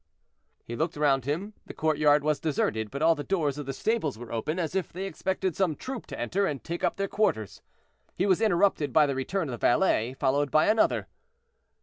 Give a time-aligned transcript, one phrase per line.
[0.63, 4.17] He looked round him; the courtyard was deserted, but all the doors of the stables
[4.17, 7.61] were open, as if they expected some troop to enter and take up their quarters.
[8.15, 11.05] He was interrupted by the return of the valet, followed by another.